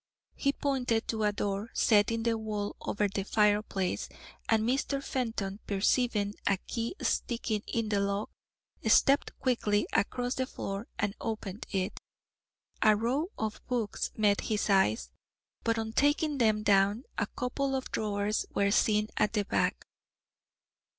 He 0.33 0.51
pointed 0.51 1.07
to 1.09 1.21
a 1.25 1.31
door 1.31 1.69
set 1.75 2.09
in 2.09 2.23
the 2.23 2.35
wall 2.35 2.75
over 2.81 3.07
the 3.07 3.23
fireplace, 3.23 4.09
and 4.49 4.63
Mr. 4.67 5.03
Fenton, 5.03 5.59
perceiving 5.67 6.33
a 6.47 6.57
key 6.57 6.95
sticking 7.03 7.61
in 7.67 7.89
the 7.89 7.99
lock, 7.99 8.31
stepped 8.87 9.37
quickly 9.37 9.85
across 9.93 10.33
the 10.33 10.47
floor 10.47 10.87
and 10.97 11.13
opened 11.21 11.67
it. 11.69 11.99
A 12.81 12.95
row 12.95 13.27
of 13.37 13.61
books 13.67 14.09
met 14.17 14.41
his 14.41 14.71
eyes, 14.71 15.11
but 15.63 15.77
on 15.77 15.93
taking 15.93 16.39
them 16.39 16.63
down 16.63 17.03
a 17.19 17.27
couple 17.27 17.75
of 17.75 17.91
drawers 17.91 18.47
were 18.55 18.71
seen 18.71 19.07
at 19.17 19.33
the 19.33 19.45
back. 19.45 19.85